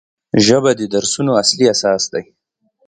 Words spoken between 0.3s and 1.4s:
ژبه د درسونو